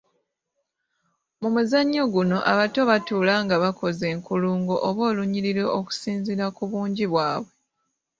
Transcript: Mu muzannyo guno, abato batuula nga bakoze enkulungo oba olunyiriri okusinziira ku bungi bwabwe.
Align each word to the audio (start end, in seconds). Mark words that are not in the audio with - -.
Mu 1.41 1.49
muzannyo 1.53 2.01
guno, 2.13 2.37
abato 2.51 2.79
batuula 2.89 3.33
nga 3.43 3.55
bakoze 3.63 4.03
enkulungo 4.13 4.75
oba 4.87 5.01
olunyiriri 5.09 5.63
okusinziira 5.77 6.45
ku 6.55 6.63
bungi 6.71 7.05
bwabwe. 7.11 7.51